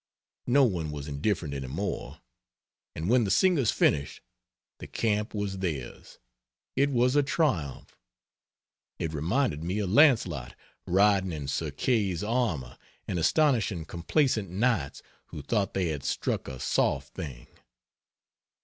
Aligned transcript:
No 0.47 0.63
one 0.63 0.89
was 0.89 1.07
indifferent 1.07 1.53
any 1.53 1.67
more; 1.67 2.21
and 2.95 3.07
when 3.07 3.23
the 3.23 3.29
singers 3.29 3.69
finished, 3.69 4.19
the 4.79 4.87
camp 4.87 5.35
was 5.35 5.59
theirs. 5.59 6.17
It 6.75 6.89
was 6.89 7.15
a 7.15 7.21
triumph. 7.21 7.95
It 8.97 9.13
reminded 9.13 9.63
me 9.63 9.77
of 9.77 9.91
Launcelot 9.91 10.55
riding 10.87 11.31
in 11.31 11.47
Sir 11.47 11.69
Kay's 11.69 12.23
armor 12.23 12.79
and 13.07 13.19
astonishing 13.19 13.85
complacent 13.85 14.49
Knights 14.49 15.03
who 15.27 15.43
thought 15.43 15.75
they 15.75 15.89
had 15.89 16.03
struck 16.03 16.47
a 16.47 16.59
soft 16.59 17.13
thing. 17.13 17.45